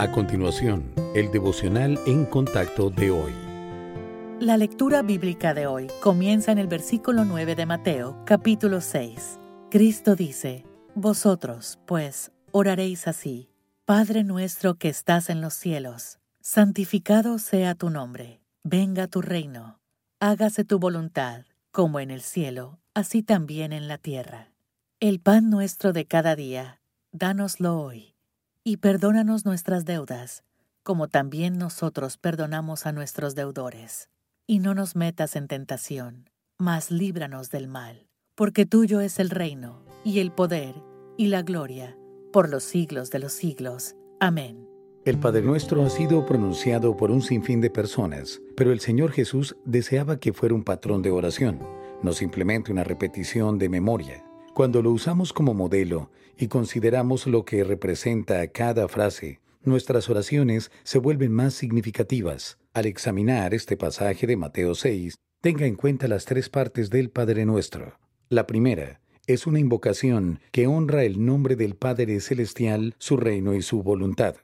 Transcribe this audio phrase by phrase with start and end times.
[0.00, 3.34] A continuación, el devocional en contacto de hoy.
[4.40, 9.38] La lectura bíblica de hoy comienza en el versículo 9 de Mateo, capítulo 6.
[9.70, 13.50] Cristo dice, Vosotros, pues, oraréis así,
[13.84, 19.80] Padre nuestro que estás en los cielos, santificado sea tu nombre, venga tu reino,
[20.18, 24.50] hágase tu voluntad, como en el cielo, así también en la tierra.
[24.98, 26.80] El pan nuestro de cada día,
[27.12, 28.14] dánoslo hoy,
[28.64, 30.44] y perdónanos nuestras deudas,
[30.82, 34.10] como también nosotros perdonamos a nuestros deudores.
[34.46, 36.28] Y no nos metas en tentación,
[36.58, 40.74] mas líbranos del mal, porque tuyo es el reino, y el poder,
[41.16, 41.96] y la gloria,
[42.32, 43.94] por los siglos de los siglos.
[44.18, 44.68] Amén.
[45.06, 49.56] El Padre Nuestro ha sido pronunciado por un sinfín de personas, pero el Señor Jesús
[49.64, 51.60] deseaba que fuera un patrón de oración,
[52.02, 54.24] no simplemente una repetición de memoria.
[54.60, 60.98] Cuando lo usamos como modelo y consideramos lo que representa cada frase, nuestras oraciones se
[60.98, 62.58] vuelven más significativas.
[62.74, 67.46] Al examinar este pasaje de Mateo 6, tenga en cuenta las tres partes del Padre
[67.46, 67.98] Nuestro.
[68.28, 73.62] La primera es una invocación que honra el nombre del Padre Celestial, su reino y
[73.62, 74.36] su voluntad.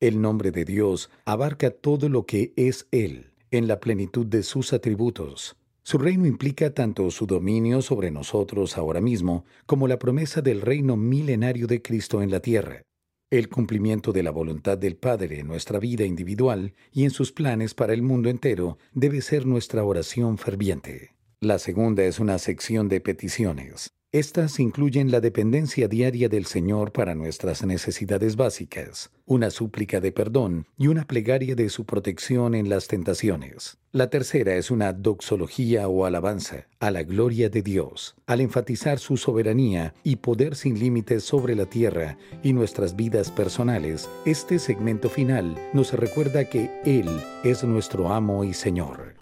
[0.00, 4.72] El nombre de Dios abarca todo lo que es Él, en la plenitud de sus
[4.72, 5.58] atributos.
[5.88, 10.98] Su reino implica tanto su dominio sobre nosotros ahora mismo como la promesa del reino
[10.98, 12.82] milenario de Cristo en la tierra.
[13.30, 17.72] El cumplimiento de la voluntad del Padre en nuestra vida individual y en sus planes
[17.72, 21.14] para el mundo entero debe ser nuestra oración ferviente.
[21.40, 23.97] La segunda es una sección de peticiones.
[24.10, 30.66] Estas incluyen la dependencia diaria del Señor para nuestras necesidades básicas, una súplica de perdón
[30.78, 33.76] y una plegaria de su protección en las tentaciones.
[33.92, 39.18] La tercera es una doxología o alabanza a la gloria de Dios, al enfatizar su
[39.18, 44.08] soberanía y poder sin límites sobre la tierra y nuestras vidas personales.
[44.24, 47.10] Este segmento final nos recuerda que Él
[47.44, 49.17] es nuestro amo y Señor.